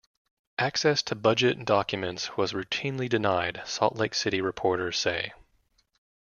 [0.57, 5.31] Access to budget documents was routinely denied, Salt Lake City reporters say.